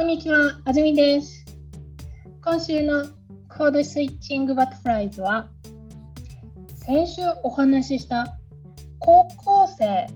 [0.00, 1.44] こんにちは、あずみです。
[2.42, 3.04] 今週の
[3.50, 5.50] コードスイッチングバタフライズは、
[6.74, 8.38] 先週お話しした
[8.98, 10.06] 高校生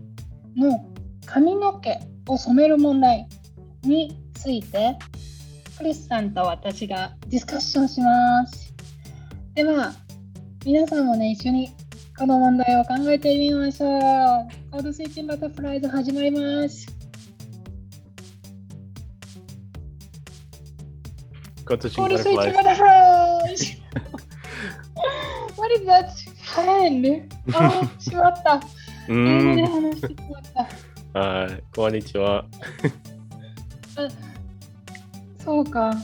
[0.56, 0.90] の
[1.26, 3.28] 髪の毛を染める問題
[3.82, 4.96] について、
[5.76, 8.72] クリスさんと私がディスカッションします。
[9.54, 9.92] では、
[10.64, 11.68] 皆さんもね、一緒に
[12.18, 14.70] この問題を考えてみましょう。
[14.70, 17.03] コードスイッチングバタフライズ始まります。
[21.66, 23.64] コードスイッチバタフライズ
[25.56, 26.10] What is that?
[26.54, 27.26] Pen?
[27.54, 28.56] あ、しまった。
[28.56, 28.60] う
[29.08, 29.66] 英語でん。
[29.66, 30.42] 話してしまっ
[31.14, 31.18] た。
[31.18, 32.44] はい、こんにちは。
[35.42, 35.94] そうか。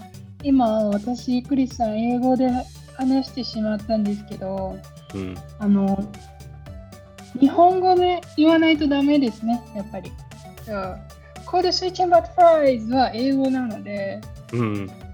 [0.42, 2.48] 今、私、クリスさん、英語で
[2.97, 4.78] 話してしまったんですけど、
[5.14, 5.36] うん。
[5.58, 6.02] あの、
[7.38, 10.11] 日本語で言わないとダメですね、やっぱり。
[11.45, 14.22] コードスイッチバタフライズは英語なので、
[14.55, 15.09] うん。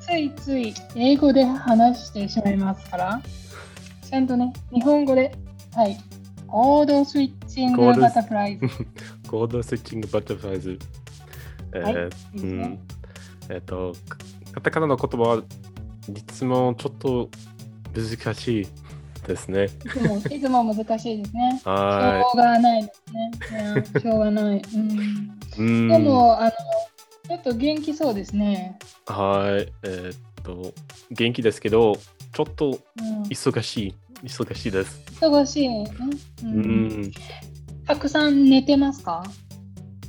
[0.00, 3.20] ついつい英語で話してしまいますから、
[4.08, 5.32] ちゃんとね、日本語で、
[5.74, 5.96] はい、
[6.46, 8.66] コードスイッチングバタフライズ。
[9.28, 10.78] コードスイッチングバタフライズ。
[11.74, 12.08] え。
[13.48, 13.92] えっと、
[14.52, 15.42] カタカナの言葉は
[16.08, 17.28] いつもちょっと
[17.94, 18.66] 難しい
[19.26, 19.64] ですね。
[19.64, 21.60] いつもいつも難しいですね。
[21.60, 23.32] しはょうがないですね。
[23.94, 24.62] うんしょうがない。
[25.58, 25.88] うん。
[25.88, 26.50] でも、あの、
[27.28, 28.78] ちょっと元気そうですね。
[29.06, 29.72] はい。
[29.82, 30.72] えーっと、
[31.10, 31.96] 元気ですけど、
[32.32, 33.94] ちょっとうん、忙しい。
[34.24, 35.02] 忙しいです。
[35.20, 35.84] 忙しい、ね
[36.42, 37.12] ううんん。
[37.86, 39.22] たくさん寝てますか？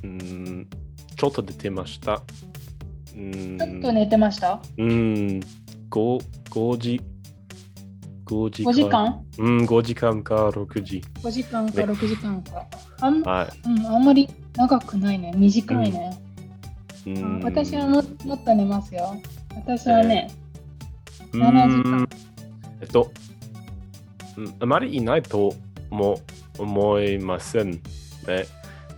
[0.04, 0.68] うん。
[1.16, 2.22] ちょっと出てました。
[3.16, 3.58] うん。
[3.58, 4.62] ちょっと寝てました？
[4.78, 5.42] うん、5,
[5.90, 7.02] 5時、
[8.26, 11.04] 5時 ?5 時間うん、5時間か6時。
[11.24, 12.66] ?5 時間かね6時間か。
[13.02, 15.34] あん,、はうん、あんまり長くないね。
[15.36, 15.86] 短いね。
[15.90, 15.92] い。
[15.92, 16.27] ううんん、
[17.44, 19.16] 私はももっと寝ますよ。
[19.56, 20.30] 私はね、
[21.34, 22.10] うん7時間。
[22.82, 23.12] えっと、
[24.38, 25.54] うんあまりいないと
[25.90, 26.20] も
[26.58, 27.80] 思いませんね。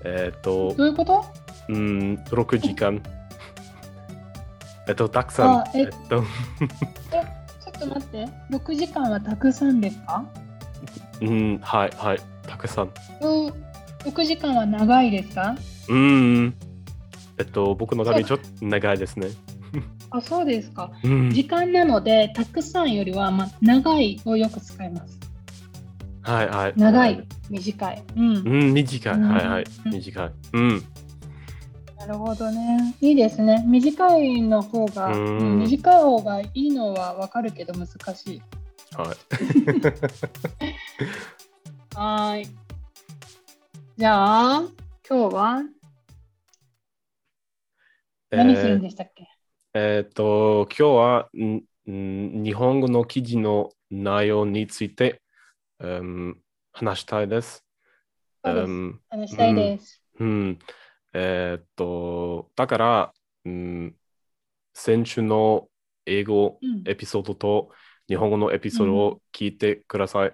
[0.04, 1.24] えっと、どういうこと？
[1.70, 3.02] うん、6時間。
[4.88, 5.64] えっと、たくさんあ。
[5.76, 6.24] ええっと、
[7.14, 7.24] え、
[7.64, 8.28] ちょっと待って。
[8.50, 10.26] 6時間はたくさんですか？
[11.22, 12.90] うん、はい、はい、たくさん。
[13.22, 13.48] うん、
[14.04, 15.56] 6時間は長いですか？
[15.90, 16.56] うん、
[17.40, 19.30] えっと、僕の旅ちょっと長いですね。
[20.12, 20.92] あ、そうですか。
[21.04, 25.18] うん、時間なので、たくさんよりは、まあ、長いをよく使います。
[26.22, 26.74] はい、はい。
[26.76, 28.04] 長い、短い。
[28.16, 28.38] うん。
[28.38, 29.14] うん、短い。
[29.14, 29.64] うんはいはい。
[29.86, 30.32] うん短い。
[30.54, 30.84] うん。
[31.98, 32.96] なるほどね。
[33.02, 33.64] いいですね。
[33.66, 38.42] 短いの方が、うんうん短い方がいいのはわかるけど難しい。
[38.98, 39.08] はい。
[41.96, 42.48] はーい。
[43.98, 44.64] じゃあ、
[45.08, 45.64] 今日は
[48.32, 49.28] 何するんでしたっけ、
[49.74, 55.22] えーっと、今日はんん日本語の記事の内容について、
[55.80, 56.38] うん、
[56.72, 57.66] 話したいです。
[58.44, 58.70] そうです。
[58.70, 59.02] うん。
[59.10, 60.04] 話したいです。
[60.20, 60.60] うん、
[61.14, 63.14] えーっと、だから、
[63.46, 63.96] うん、
[64.74, 65.68] 先週の
[66.06, 66.84] 英語うん。
[66.86, 67.72] エピソードと
[68.08, 70.34] 日本語のエピソードを聞いてください。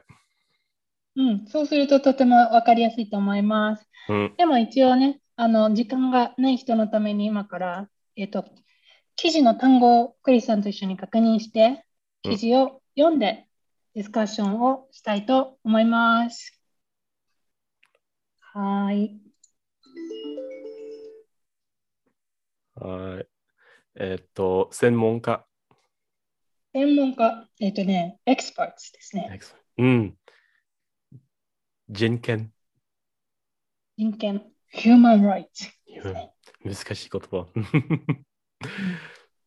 [1.18, 3.90] うん、そうするととてもわかりやすいと思います。
[4.10, 8.46] うん、でも一応ね、あの時間がない人のために今から、えっと、
[9.16, 11.86] 記事の単語をクリスさんと一緒に確認して、
[12.24, 13.48] うん記事を読んで
[13.94, 16.60] ディスカッションをしたいと思います。
[18.40, 19.22] はーい。
[22.74, 23.28] はい。
[23.94, 25.46] えーっと、専門家。
[26.74, 29.40] 専門家、えっとね、エクスパーツですね。
[29.78, 30.18] うん。
[31.90, 32.52] 人権。
[33.98, 35.72] 人権、human rights。
[36.64, 37.48] 難しい言葉。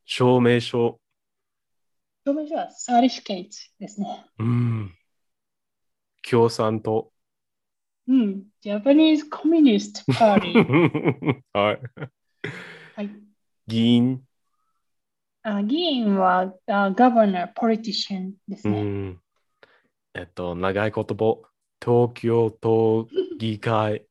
[0.05, 1.00] 証明書。
[2.25, 4.27] 証明書はサーリフィケイトですね。
[4.39, 4.94] うん。
[6.28, 7.12] 共産党。
[8.06, 8.47] うん。
[8.62, 10.53] Japanese Communist Party。
[11.53, 11.81] はい。
[12.97, 13.10] はい。
[13.66, 14.22] 議員。
[15.42, 18.83] あ議員はあ Governor、Politician ですうね。
[18.83, 19.21] ん。
[20.15, 21.42] えっと、長い言葉。
[21.81, 23.09] 東京都
[23.39, 24.08] 議会。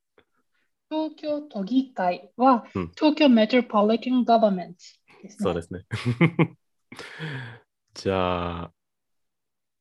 [0.89, 4.74] 東京都議会は、うん東京 Metropolitan Government
[5.22, 5.38] ですね。
[5.39, 5.86] そうですね。
[7.94, 8.72] じゃあ、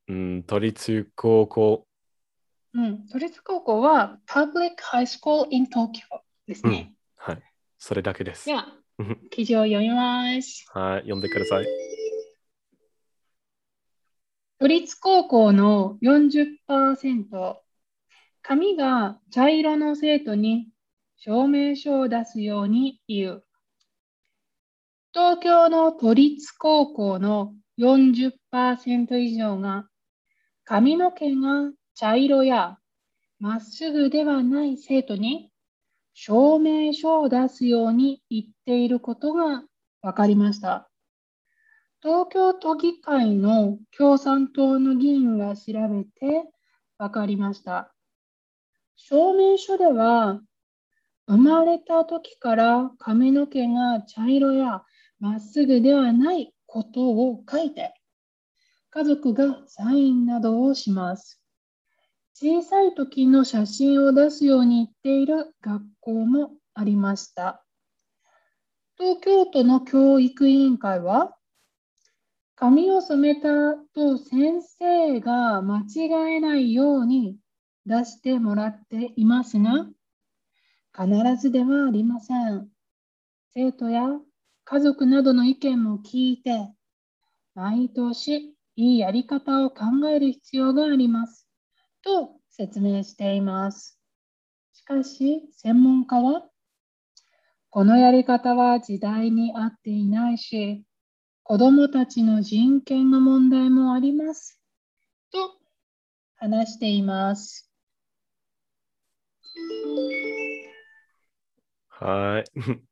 [0.07, 1.87] うん、都立高校。
[2.73, 3.07] うん。
[3.07, 6.01] 都立高校は Public High School in Tokyo
[6.47, 6.93] ですね。
[7.15, 7.43] はい。
[7.77, 8.53] それだけですで。
[8.53, 10.65] はうん、記事を読みます。
[10.73, 11.01] はい。
[11.01, 11.67] 読んでください。
[14.59, 17.57] 都立高校の40%、
[18.41, 20.69] 髪が茶色の生徒に
[21.17, 23.43] 証明書を出すように言う。
[25.13, 29.87] 東京の都立高校の40%以上が
[30.63, 32.77] 髪の毛が茶色や
[33.39, 35.51] まっすぐではない生徒に
[36.13, 39.63] 証明書を出すように言っていることが
[40.01, 40.89] 分かりました。
[42.01, 46.49] 東京都議会の共産党の議員が調べて
[46.97, 47.93] 分かりました。
[48.95, 50.41] 証明書では
[51.27, 54.83] 生まれた時から髪の毛が茶色や
[55.19, 57.93] まっすぐではないことを書いて、
[58.91, 61.41] 家族がサインなどをします。
[62.33, 67.65] 小さい時の写真を出すように言っている学校もありました。
[68.97, 71.35] 東京都の教育委員会は、
[72.55, 77.37] 髪を染めたと先生が間違えないように
[77.85, 79.87] 出してもらっていますが、
[80.99, 81.07] 必
[81.39, 82.67] ずではありません。
[83.53, 84.07] 生徒や
[84.63, 86.73] 家族などの意見も聞いて、
[87.53, 91.47] 毎年いいやり方を考える必要があります。
[92.01, 93.99] と説明しています。
[94.73, 96.49] しかし、専門家は、
[97.69, 100.83] このやり方は時代に合っていないし、
[101.43, 104.59] 子どもたちの人権の問題もあります。
[105.31, 105.51] と
[106.37, 107.71] 話しています。
[111.99, 112.45] はい。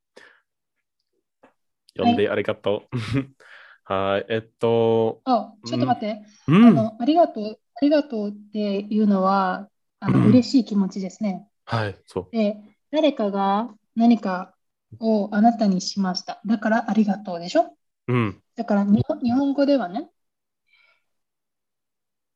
[1.96, 2.96] 読んでありがとう。
[3.84, 5.20] はい、えっと。
[5.24, 6.24] あ、ちょっと待って。
[6.48, 9.70] うん、あのありがとう、ありがとうっていうのは、
[10.00, 11.48] あの、嬉しい気持ちですね。
[11.64, 12.28] はい、そう。
[12.32, 12.56] で、
[12.90, 14.54] 誰かが何か
[14.98, 16.40] をあなたにしました。
[16.46, 17.76] だからありがとうでしょ？
[18.08, 18.42] うん。
[18.56, 20.10] だから日本語ではね、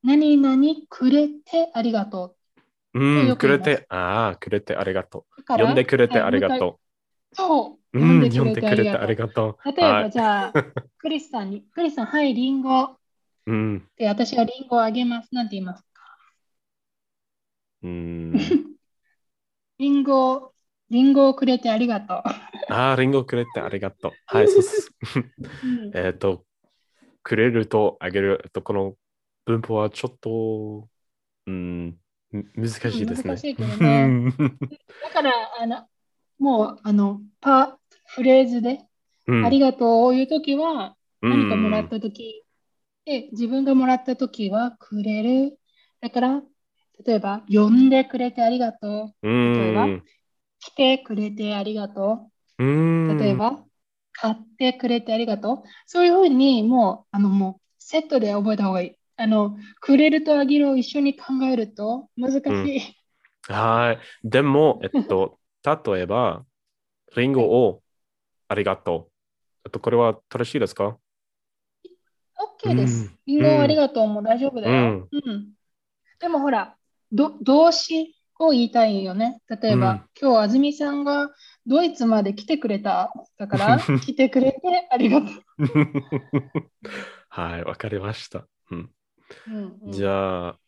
[0.03, 2.40] 何々くれてありがとう。
[2.93, 5.43] うん、くれて、ああ、くれてありがとう。
[5.47, 6.81] 呼んでくれてありがと
[7.33, 7.37] う。
[7.37, 7.99] そう。
[7.99, 9.73] うん、読んでくれてありがとう。
[9.73, 10.53] 例えば、じゃあ、
[10.99, 12.97] クリスさんに、クリスさん、はい、リンゴ。
[13.47, 13.89] うん。
[13.97, 15.35] で、私はリンゴをあげます。
[15.35, 16.03] なんて言いますか？
[17.83, 18.33] うん。
[19.79, 20.53] リンゴ、
[20.91, 22.23] リンゴをくれてありがとう。
[22.73, 24.13] ああ、リンゴくれてありがとう。
[24.27, 24.93] はい、そうです。
[25.95, 26.45] えっと、
[27.23, 28.95] くれるとあげると、この
[29.47, 30.89] 文法はちょっと、
[31.47, 31.97] うん、
[32.33, 33.31] 難しいですね。
[33.31, 34.33] 難しいけどね。
[35.03, 35.87] だから、あの、
[36.39, 38.81] もう、あの、パ、フレーズで、
[39.27, 42.45] うん、ありがとうを言うときは、何かもらったとき、
[43.05, 45.59] で、自分がもらったときはくれる。
[46.01, 46.43] だから、
[47.05, 49.59] 例えば、呼んでくれてありがとう。
[49.59, 49.89] 例えば、
[50.61, 52.31] 来てくれてありがと
[53.09, 53.15] う。
[53.19, 53.65] 例えば、
[54.13, 55.69] 買ってくれてありがとう。
[55.87, 59.00] そういうふうに、もう、あの、もう、セットで覚えた方がいい。
[59.21, 62.97] あの、くれるとあげるを一緒に考えると難しい。
[63.51, 63.99] うん、はい。
[64.27, 66.47] でも、えっと、 例えば、
[67.15, 67.83] リンゴを
[68.49, 69.13] ありがとう。
[69.65, 70.97] あと、これは正しいですか
[72.65, 73.15] ?OK です。
[73.27, 75.07] リンゴありがとうも大丈夫だよ。
[75.13, 75.53] うん、
[76.19, 76.79] でもほら、
[77.13, 79.43] ど動詞を言いたいよね。
[79.49, 81.29] 例えば、うん、今日安住さんが
[81.67, 83.13] ドイツまで来てくれた。
[83.37, 85.31] だから、 来てくれてありがとう。
[87.29, 88.47] はい、わかりました。
[88.71, 88.91] うん、
[89.49, 90.59] うんうん、じゃあ、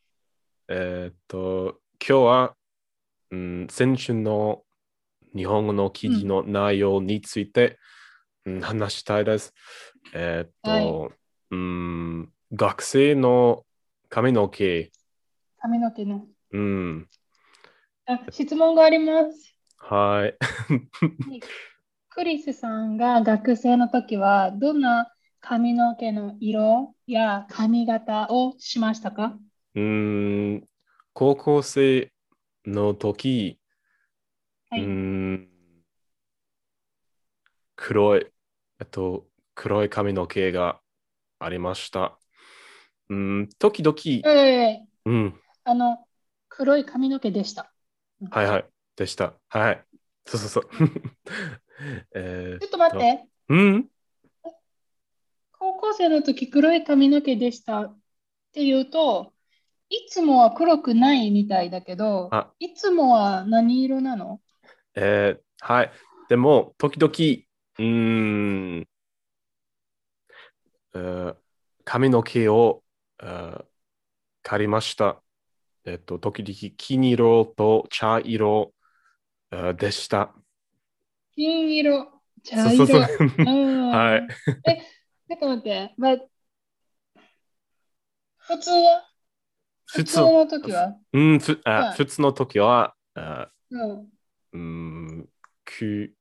[0.69, 2.57] えー、っと、今日は、
[3.31, 4.63] うん、先週の
[5.35, 7.79] 日本語の記事の内容について、
[8.45, 9.55] うん、話したいです。
[10.15, 11.11] えー、っと、はい、
[11.51, 13.65] うん、学生の
[14.09, 14.91] 髪の毛。
[15.59, 16.25] 髪の毛ね。
[16.53, 17.09] うん。
[18.07, 19.57] あ質問があります。
[19.79, 20.37] はい。
[22.11, 29.37] クリスさんが学生の時は、どんな髪の毛の色や髪型をしましたか？
[29.75, 30.65] うん、
[31.13, 32.13] 高校生
[32.65, 33.59] の時、
[34.71, 35.49] はい、うん
[37.75, 38.27] 黒い、
[38.81, 40.81] えっと、黒い髪の毛が
[41.41, 42.17] ありました。
[43.09, 45.41] うん、時々、えー、うん。
[45.65, 46.07] あの、
[46.49, 47.73] 黒い髪の毛でした。
[48.31, 49.35] はいはい、でした。
[49.49, 49.85] はい。
[50.25, 50.69] そうそうそう。
[52.15, 53.25] えー、ちょっと待って。
[53.49, 53.92] うん？
[55.63, 57.97] 高校生の時黒い髪の毛でしたっ
[58.53, 59.33] ていうと、
[59.91, 64.41] いつもは黒くないみたいだけど、いつもは何色なの？
[64.97, 65.93] えー、はい。
[66.29, 67.13] でも、時々、
[67.79, 67.85] う
[68.81, 68.89] ん、
[71.85, 72.83] 髪の毛を
[74.43, 75.23] 借りました。
[75.85, 78.73] えっと、時々、金色と茶色
[79.79, 80.35] でした。
[81.37, 82.09] 金色、
[82.43, 82.99] 茶色。
[83.47, 84.27] はい。
[84.69, 86.17] え、ちょっと待って、ま
[88.39, 89.05] 普通は？
[89.87, 90.97] 普通の時は？
[91.13, 94.09] うん、ふあ、普通の時は、あうん、
[94.53, 95.29] うん、
[95.65, 96.15] く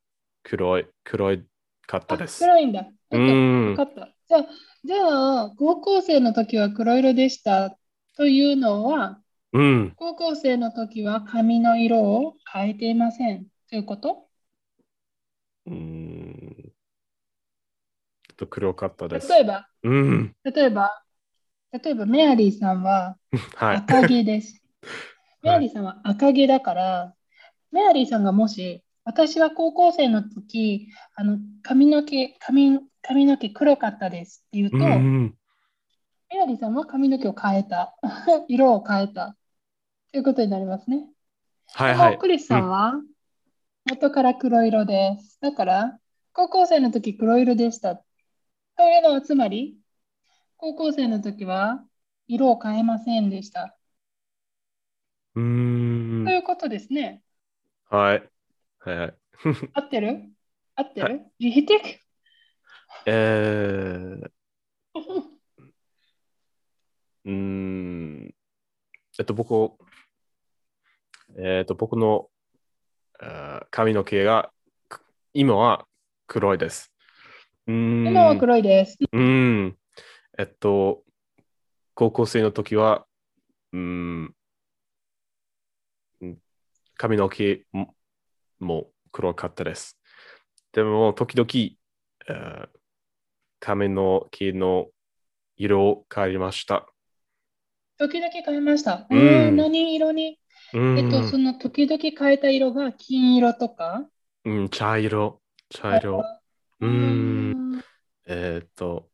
[0.44, 1.44] 黒い、黒い
[1.88, 2.40] かったです。
[2.40, 2.84] 黒いんだ。
[3.10, 3.74] かん。
[3.74, 3.86] った。
[4.28, 4.46] じゃあ、
[4.84, 7.78] じゃあ、高校生の時は黒色でした
[8.16, 9.20] というのは、
[9.54, 9.94] うん。
[9.98, 13.48] 高校生の時は髪の色を変えていません。
[13.70, 14.28] ということ？
[15.66, 16.21] うん。
[18.42, 19.30] と黒かったです。
[19.30, 20.36] 例えば、うん。
[20.44, 21.04] 例えば、
[21.72, 23.18] 例えばメアリーさんは
[23.56, 23.78] はい。
[23.78, 24.62] 赤毛です。
[25.44, 27.16] メアリーさんは赤毛だから、
[27.72, 35.36] メアリーさんがもし、私は高校生の時、あの髪の毛髪、髪の毛黒かったですって言うと、うん。
[36.32, 37.96] メアリーさんは髪の毛を変えた。
[38.48, 39.36] 色を変えた。
[40.12, 41.08] ということになりますね。
[41.74, 42.18] はいはい。
[42.18, 43.02] クリスさんは
[43.90, 45.40] 元から黒色です。
[45.42, 46.00] だから、
[46.34, 48.02] 高校生の時黒色でした。
[48.78, 49.78] というのはつまり、
[50.58, 51.84] 高校生の時は
[52.28, 53.78] 色を変えませんでした。
[55.36, 56.32] うんと。
[56.32, 57.22] いうことですね。
[57.90, 58.30] はい。
[58.80, 59.16] はいはい。
[59.74, 60.30] 合ってる？
[60.76, 61.22] 合ってはる？
[61.40, 61.86] リヒティク
[63.06, 64.32] えー、
[67.26, 68.36] うーん。
[69.20, 69.72] えっと、僕、
[71.38, 72.30] えっと、僕の
[73.70, 74.52] 髪の毛が
[74.90, 75.88] く今は
[76.28, 76.91] 黒いです。
[77.68, 78.08] うーん。
[78.08, 78.98] 今は黒いです。
[79.12, 79.78] うん。
[80.38, 81.04] えっと、
[81.94, 83.06] 高校生の時は、
[83.74, 84.36] うん、
[86.22, 86.38] うん
[86.98, 87.96] 髪の毛も
[88.60, 90.00] も黒かったです。
[90.72, 91.50] でも、時々、
[92.28, 92.70] えー
[93.64, 94.88] 髪の毛の
[95.56, 96.88] 色を変わりました。
[98.00, 99.06] 時々変えました。
[99.08, 100.40] うんえー何色に？
[100.74, 104.08] うん、えっと、その時々変えた色が金色とか？
[104.46, 106.24] うん、茶色、茶色。
[106.82, 107.52] う、うん。
[107.78, 107.84] ん
[108.26, 109.10] えーっと、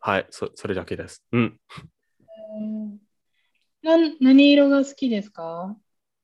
[0.00, 1.24] はいそ、それだけです。
[1.32, 1.60] うん。
[3.82, 5.76] なん何色が好きですか？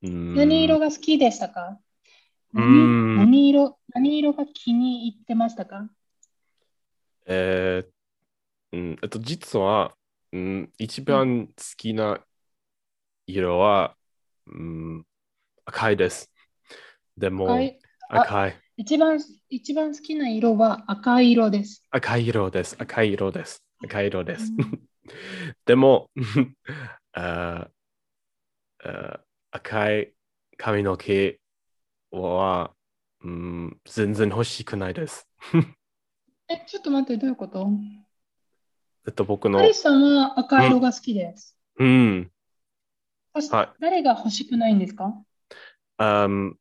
[0.02, 0.34] うん。
[0.34, 1.78] 何色が好きでしたか？
[2.54, 3.16] うん。
[3.16, 5.88] 何何色何色が気に入ってましたか？
[7.26, 7.92] えー
[8.74, 9.94] うん、えっと、実は、
[10.32, 12.24] うん、一番好きな
[13.26, 13.96] 色は、
[14.46, 15.06] うん、
[15.66, 16.32] 赤いです。
[17.16, 17.46] でも、
[18.08, 21.84] 赤い、一番一番好きな色は赤い色です。
[21.92, 22.74] 赤い色です。
[22.80, 23.64] 赤い色です。
[23.84, 24.52] 赤い色です。
[24.58, 24.80] うん
[25.66, 26.10] でも、
[27.12, 27.68] あ
[28.82, 29.20] あ
[29.52, 30.12] 赤い
[30.56, 31.38] 髪の毛
[32.10, 32.72] は、
[33.22, 35.28] うん、全然欲しくないです。
[36.50, 37.68] え、ちょっと待って、どういうこと？
[39.06, 41.56] えっと、僕のク、リスさんは赤色が好きです。
[41.78, 42.32] うん、
[43.36, 45.14] そしてはい誰が欲しくないんですか？
[45.98, 46.56] あん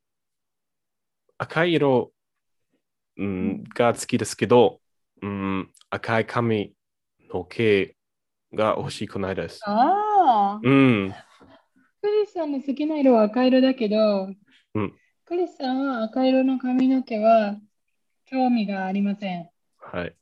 [1.42, 2.12] 赤い色、
[3.18, 4.78] うん、が好きですけど、
[5.22, 6.72] うん、赤い髪
[7.34, 7.96] の毛
[8.54, 9.60] が欲しくないです。
[9.64, 11.12] ああ、うん、
[12.00, 14.28] クリスさんの好きな色は赤色だけど、
[14.74, 14.94] うん
[15.24, 17.56] クリスさんは赤色の髪の毛は
[18.26, 19.48] 興味がありません。
[19.78, 20.14] はい。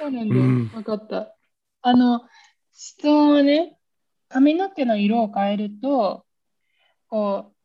[0.00, 0.76] そうなんうんです。
[0.76, 1.36] わかった。
[1.82, 2.22] あの、
[2.72, 3.78] 質問はね、
[4.28, 6.24] 髪の毛の色を変えると、
[7.08, 7.55] こう、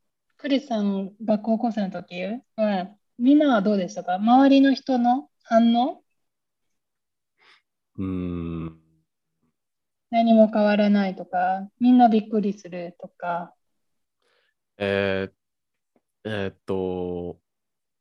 [0.42, 2.20] クリスさんが高校生の時
[2.56, 4.16] は、みんなはどうでしたか？
[4.16, 6.02] 周りの人の反応？
[8.00, 8.80] うん、
[10.10, 13.54] 何も変わらないとか、みんなびっくりするとか？
[14.80, 15.32] えー
[16.24, 17.40] えーっと、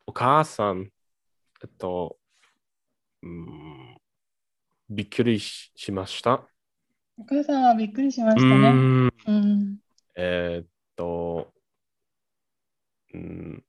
[0.07, 0.89] お母さん、
[1.63, 2.17] えっと、
[3.23, 3.99] うん、
[4.89, 6.49] びっくりししました？
[7.19, 8.71] お母さんはびっくりしまうしたね。
[8.71, 9.77] ん、うん。
[10.17, 10.67] えーっ
[10.97, 11.53] と、
[13.15, 13.65] うん、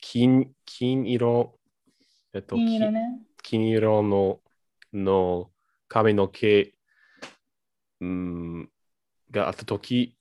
[0.00, 1.58] 金、金色、
[2.32, 3.20] えっと、金色きね。
[3.42, 4.40] 金色の
[4.92, 5.50] の
[5.88, 6.72] 髪の毛、
[8.00, 8.70] うん、
[9.30, 10.16] があったとき、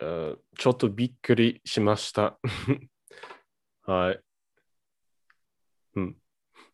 [0.00, 2.38] あちょっとびっくりしました。
[3.84, 4.20] はい。
[5.94, 6.16] うん、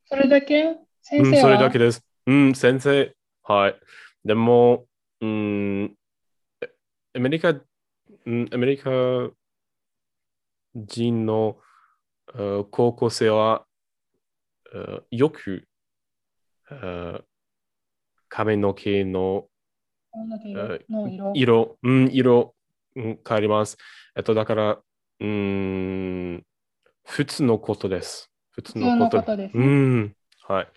[0.07, 0.77] それだけ？
[1.03, 2.05] 先うん、生それだはけです。
[2.27, 3.15] うん、先生。
[3.43, 3.81] はい。
[4.25, 4.87] でも、
[5.21, 5.97] うん、
[6.61, 6.71] え
[7.15, 7.61] アメリカ、う
[8.31, 8.91] ん、アメリカ
[10.87, 11.57] 人の
[12.35, 13.65] あ高校生は
[14.73, 15.67] あよく
[16.71, 17.21] あ
[18.29, 19.49] 髪の毛の
[21.05, 21.33] 色。
[21.35, 22.55] 色、うん、色、
[22.97, 23.77] うん、変わります。
[24.17, 24.79] えっと、だから、
[25.21, 26.45] うん、
[27.05, 28.31] 普通のことです。
[28.51, 29.17] 普通ののこ。
[29.19, 29.67] こととですうね。
[29.67, 30.17] ん、
[30.47, 30.69] はい。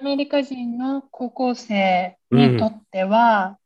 [0.00, 3.58] アメリカ人の高校生にとっては、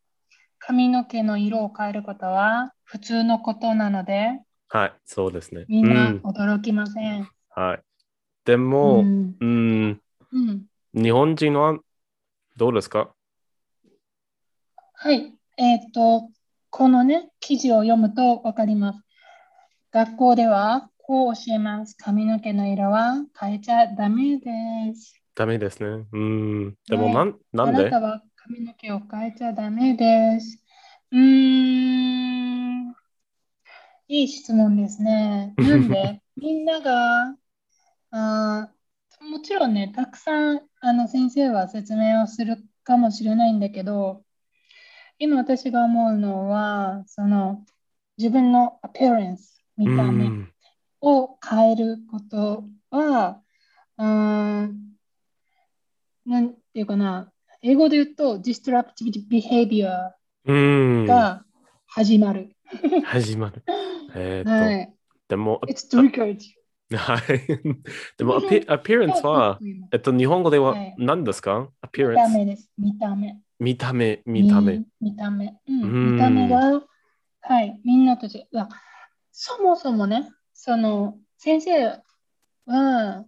[0.59, 5.65] 髪の毛の色を変えることは普通のことなので、はい、そうですね。
[5.69, 7.29] みんなうん驚きません。
[7.51, 7.83] はい。
[8.45, 10.01] でも、ううん、ん
[10.33, 11.79] うん日本人は
[12.57, 13.15] どうですか？
[14.95, 15.33] はい。
[15.57, 16.31] えっと、
[16.71, 19.01] このね、記事を読むとわかります。
[19.93, 21.97] 学校ではこう教えます。
[21.97, 25.23] 髪の毛の色は変えちゃダメです。
[25.35, 26.07] ダメですね。
[26.13, 26.75] うん。
[26.89, 27.81] でもねなん、なんで？
[27.83, 30.59] あなたは髪の毛を変えちゃダメです。
[31.13, 32.25] うーん。
[34.09, 35.55] いい質問ですね。
[35.59, 37.37] なんでみんなが、
[38.11, 38.77] あー
[39.25, 44.25] もちろんね、たくさんあの先生は説明をするかもしれないんだけど、
[45.19, 47.65] 今私が思うのは、その
[48.19, 49.39] 自分の appearance、
[49.77, 50.53] 見た目うん
[51.03, 53.43] を変えることは、
[53.99, 54.97] うーん、
[56.25, 57.33] なんていうかな、
[57.63, 60.13] 英語で言うと disruptive behavior
[60.45, 61.07] うん。
[61.07, 61.45] が
[61.87, 62.56] 始まる。
[63.05, 63.63] 始まる。
[64.15, 64.95] えーっと、はい。
[65.29, 66.39] でも、It's triggered.
[66.97, 67.23] はい。
[68.17, 69.59] でも、アピアピアレンスは、
[69.93, 71.69] えっと、日本語でははい何ですか？
[71.81, 72.33] アピア見レンス。
[72.33, 72.71] た目です。
[72.79, 73.41] 見た目。
[73.59, 74.79] 見た目、見た目。
[74.79, 75.57] 見見た目。
[75.69, 76.83] うんうん見た目が、
[77.41, 78.47] はい、みんなと違う。
[78.59, 78.69] あ
[79.33, 82.01] そもそもね、その先生
[82.67, 83.25] は、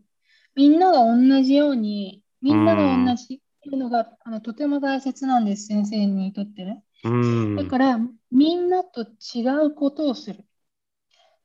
[0.54, 6.83] みんなが同じように、みんなが同じっていうのが、あのとても大切なんです、先生にとってね。
[7.04, 7.56] うん。
[7.56, 7.98] だから、
[8.30, 10.44] みんなと違うことをする。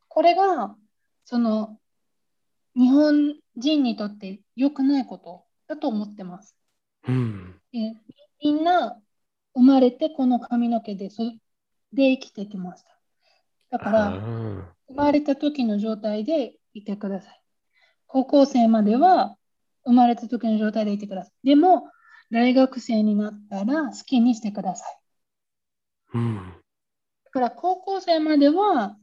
[0.07, 0.75] これが、
[1.25, 1.79] その、
[2.75, 6.55] 日本人にとって良くないことだと思ってます。
[7.07, 7.61] うん。
[7.73, 7.93] え
[8.43, 8.99] みんな
[9.53, 11.23] 生まれてこの髪の毛でそ
[11.93, 12.99] で生きてきました。
[13.69, 14.09] だから、
[14.87, 17.41] 生まれた時の状態でいてください。
[18.07, 19.35] 高校生までは
[19.85, 21.47] 生まれた時の状態でいてください。
[21.47, 21.89] でも、
[22.31, 25.02] 大学生になったら好きにしてください。
[27.33, 28.95] から高校生までは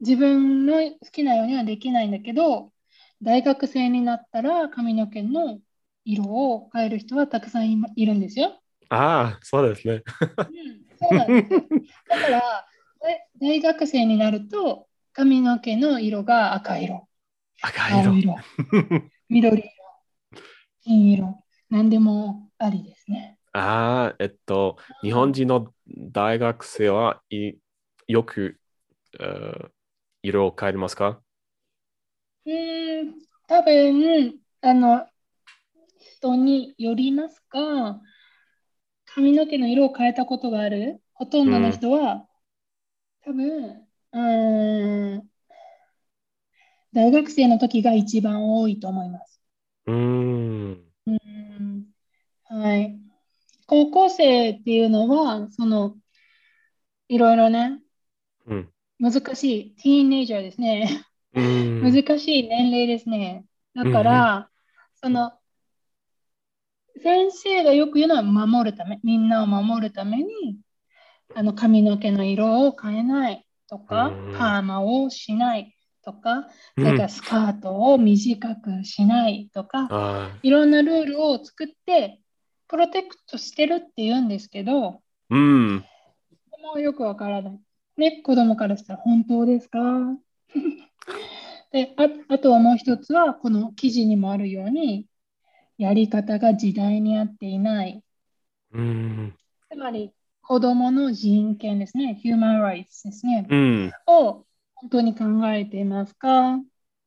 [0.00, 2.72] 自分の好きなようにはできないんだけど、
[3.20, 5.58] 大学生になったら髪の毛の
[6.04, 8.62] 色を変える人はたくさんいるんですよ。
[8.90, 9.94] ああ、そうですね。
[10.38, 11.60] うん、そうなんですよ。
[12.08, 12.66] だから、
[13.00, 17.08] 大大学生になると髪の毛の色が赤色、
[17.60, 18.10] 赤色。
[18.10, 18.36] 青色、
[19.28, 19.70] 緑色、
[20.82, 23.37] 金色、何でもありですね。
[23.58, 27.54] ああ、えっと、日本人の大学生はい
[28.06, 28.60] よく、
[29.20, 29.72] えー
[30.22, 31.22] 色を変えますか？
[32.46, 32.50] う
[33.04, 33.14] ん、
[33.46, 35.06] 多分、あの、
[36.00, 38.00] 人によりますが、
[39.06, 42.28] 髪の毛の色を変えたことがあるほとんどの人は、
[43.22, 45.30] 多分、うん、
[46.92, 49.40] 大学生の時が一番多いと思います。
[49.86, 50.88] うん。
[51.06, 51.86] うん
[52.44, 53.00] はい。
[53.68, 55.94] 高校生っていうのは、その、
[57.08, 57.78] いろいろね、
[58.46, 58.72] うん。
[58.98, 61.04] 難しい、ティーンエイジャーですね。
[61.34, 61.82] うん。
[61.82, 63.44] 難しい年齢ですね。
[63.74, 64.50] だから、
[65.02, 65.32] その、
[67.02, 70.58] 先生がよく言うのは守るため、みんなを守るために、
[71.34, 82.22] あの髪の毛の色を変えないとかうん、パーマをしないとか、うんからスカートを短くしないとか、あいろんなルールを作って、
[82.68, 85.84] プロテクトしてるって言うんですけど、ーうん。
[86.62, 87.58] もうよくわからない。
[87.96, 89.78] ね、子供からしたら本当ですか？
[91.72, 95.06] でああとはもう一つは、この記事にもあるように、
[95.76, 98.02] やり方が時代に合っていない。
[98.72, 99.34] うん。
[99.70, 103.92] つまり、子供の人権ですね、human rights ですね、うん。
[104.06, 106.58] を本当に考えていますか？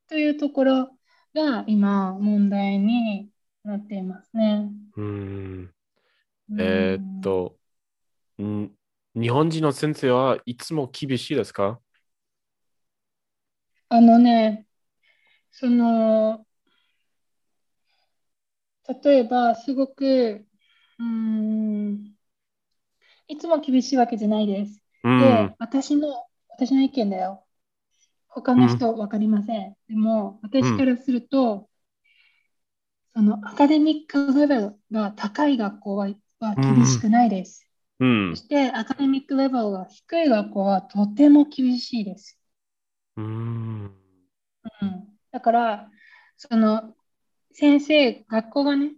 [0.08, 0.90] というところ
[1.34, 3.28] が今問題に
[3.64, 4.70] なっていますね。
[4.96, 5.74] うん。
[6.58, 7.58] えーっと、
[8.42, 8.70] ん
[9.14, 11.80] 日本人の先生はいつも厳しいですか？
[13.88, 14.66] あのね、
[15.50, 16.46] その、
[19.02, 20.46] 例えば、すごく、
[20.98, 22.16] うーん、
[23.28, 24.82] いつも厳しいわけじゃないです。
[25.04, 27.44] うでん。、私の、私の意見だよ。
[28.28, 29.76] 他の人わかりません。
[29.88, 31.68] でも、私からすると、
[33.14, 36.08] そのアカデミックレベルが高い学校は、
[36.40, 37.68] は厳しくないです。
[38.00, 38.42] うんそ。
[38.42, 42.38] して、アカデミックレベルが低い学校はとても厳しいです。
[43.16, 43.92] うん。
[44.80, 45.90] うん、だから、
[46.36, 46.94] その
[47.52, 48.92] 先生、学校がね、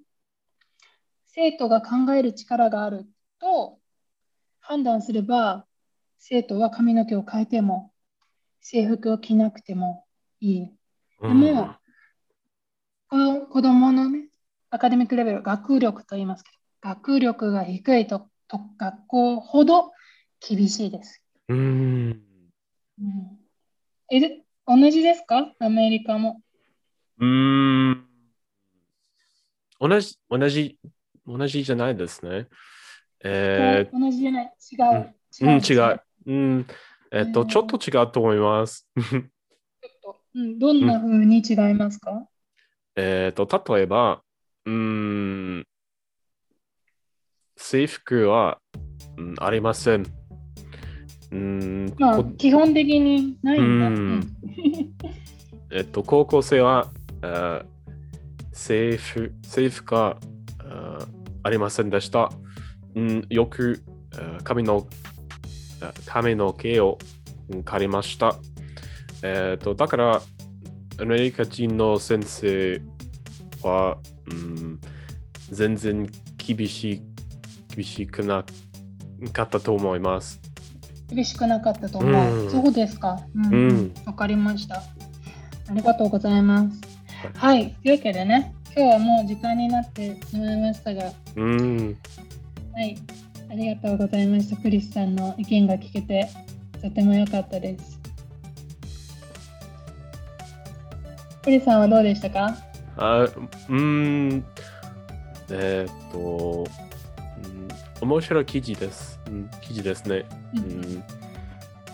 [1.27, 3.07] 生徒が考える力がある
[3.40, 3.79] と
[4.61, 5.66] 判断すれば、
[6.18, 7.92] 生徒は髪の毛を変えても、
[8.61, 10.07] 制服を着なくても
[10.40, 10.70] いい。
[11.20, 11.74] でも、
[13.14, 14.27] この子供のね、
[14.70, 16.50] アカデミックレベル、学力と言いますけ
[16.83, 19.92] ど、学力が低いとと学校ほど
[20.40, 21.22] 厳しいです。
[21.48, 22.20] うん。
[23.00, 23.38] うん、
[24.11, 25.48] えで同じですか？
[25.61, 26.42] アメリカも。
[27.20, 28.05] うん。
[29.79, 30.77] 同じ、同じ、
[31.24, 32.48] 同じじゃないですね。
[33.22, 34.53] え同じじゃない。
[34.72, 35.14] 違う。
[35.40, 36.03] ー、うん、違う。
[36.27, 36.66] うん。
[37.12, 38.88] えっと、うんちょっと違うと思います。
[38.96, 39.22] ちょっ
[40.03, 42.29] とうん、どんなふうに違いますか、うん、
[42.96, 44.22] えっ、ー、と、例えば、
[44.66, 45.66] うん、
[47.57, 48.59] 制服は、
[49.16, 50.07] うん、ありません。
[51.33, 53.87] うん、まあ、基本的にないんだ。
[53.87, 54.37] うん、
[55.72, 56.90] えっと、高校生は、
[58.52, 60.18] 制服、制服が
[61.42, 62.30] ありませんでした。
[62.94, 63.83] うん、よく
[64.44, 64.87] 髪の
[66.07, 66.98] 髪の毛を
[67.64, 68.37] 借りました。
[69.22, 70.22] えっ、と、だから、
[71.00, 72.80] アメリカ人の先生
[73.62, 73.98] は、
[74.30, 74.80] うん、
[75.50, 77.02] 全然厳しい
[77.74, 78.44] 厳しくな
[79.33, 80.40] かったと思います。
[81.09, 82.44] 厳しくなかったと思う。
[82.44, 83.20] うん、そうですか。
[83.35, 83.92] うん。
[84.04, 84.76] わ、うん、かりました。
[84.76, 86.80] ありがとうございます。
[87.35, 87.74] はい。
[87.83, 91.98] というわけでね、今日はもう時間になってしまいましたが、うん。
[92.72, 92.96] はい。
[93.50, 94.57] ありがとうございました。
[94.57, 96.28] クリスさんの意見が聞けて、
[96.80, 98.03] とても良かったです。
[101.44, 102.57] クリスさんはどうでしたか？
[102.96, 103.28] あ
[103.68, 104.44] うん、
[105.50, 106.64] えー、っと、
[108.00, 109.20] 面白い記事です。
[109.26, 110.24] うん、記事ですね。
[110.54, 111.04] うん、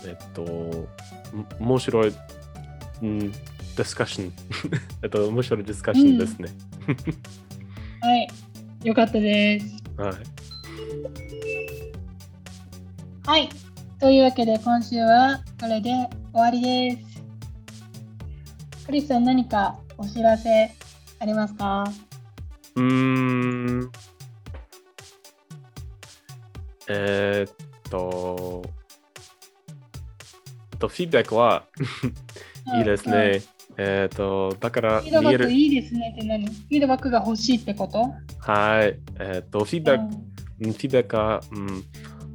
[0.05, 0.87] えっと、
[1.59, 2.13] 面白い、
[3.01, 4.33] うん、ディスカッション。
[5.03, 6.49] えっと、面白いディスカッションですね。
[6.87, 8.27] うん、はい、
[8.83, 9.65] よかったです。
[9.97, 10.13] はい。
[13.27, 13.49] はい。
[13.99, 15.89] というわけで、今週はこれで
[16.33, 17.10] 終わりです。
[18.85, 20.71] クリスさん、何かお知らせ
[21.19, 21.85] ありますか？
[22.75, 23.91] うーん。
[26.89, 27.53] えー、っ
[27.89, 28.63] と、
[30.77, 31.63] とフィードバックは
[32.75, 33.41] いいですね。
[33.77, 36.45] えっと、だから、フィードバックいいですねって何？
[36.45, 38.13] フィードバックが欲しいってこと？
[38.39, 38.99] はい。
[39.19, 41.85] えっと、フィードバック、フィードバックが、うん、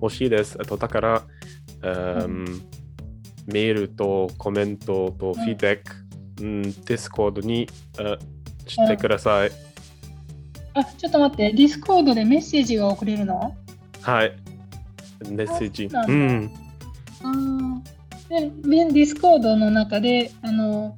[0.01, 0.57] 欲しいです。
[0.59, 1.23] えっと、だから、
[1.83, 1.89] う
[2.29, 2.45] ん、
[3.47, 6.06] メールとコメントとフィードバック、
[6.41, 7.69] うん、 Discord に
[8.67, 9.51] してください。
[10.75, 13.57] あ、ちょっと待って、 Discordでメッセージが送れるの？
[14.03, 14.33] はい。
[15.29, 15.85] メッセージ。
[15.87, 16.53] うん。
[17.23, 17.83] あ
[18.29, 20.95] で、 Discordの中で、あの、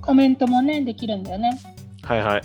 [0.00, 1.58] コメントもね、できるんだよね。
[2.02, 2.42] はいはい。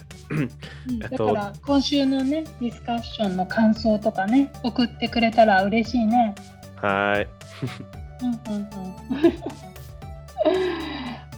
[1.00, 6.34] だから、今週のね、ディスカッションの感想とかね、送ってくれたら嬉しいね。
[6.78, 7.28] はい。
[8.24, 8.67] うんうんうん。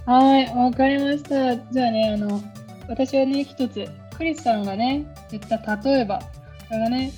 [0.06, 1.56] はい、わかりました。
[1.56, 2.42] じゃあね、あの、
[2.88, 3.88] 私はね、一つ、
[4.18, 6.26] クリスさんがね、言った例えば、こ
[6.72, 7.12] れがね、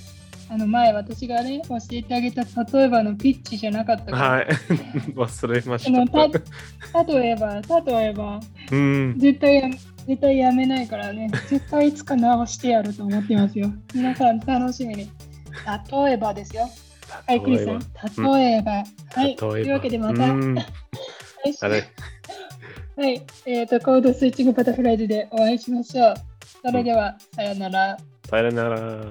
[0.49, 4.17] あの前私がね教えてあげた例えばのピッチじゃなかったから。
[4.17, 4.47] はい。
[5.15, 7.03] 忘れました。
[7.03, 8.39] 例えば、例えば、
[8.71, 9.69] うん、絶対や
[10.05, 13.71] 絶対やめないからね、絶対いつか直してやると思ってますよ。
[13.95, 15.09] 皆さん楽しみに。
[15.91, 16.69] 例えばですよ。
[17.25, 17.79] はい、クリスさん。
[18.35, 18.73] 例えば。
[18.73, 19.35] うん、はい。
[19.35, 20.27] というわけでまた。
[22.95, 23.25] はい。
[23.45, 26.13] えっ、ー、と、コードスイッチングバタフライズでお会いしましょう。
[26.61, 27.97] それでは、さよなら。
[28.29, 29.05] さよなら。